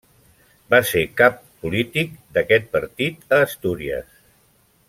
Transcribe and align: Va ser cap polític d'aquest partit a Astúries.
Va 0.73 0.79
ser 0.91 1.03
cap 1.21 1.37
polític 1.65 2.17
d'aquest 2.39 2.69
partit 2.79 3.39
a 3.39 3.43
Astúries. 3.49 4.21